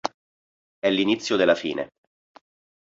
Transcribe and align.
È 0.79 0.89
l'inizio 0.89 1.35
della 1.35 1.53
fine. 1.53 1.89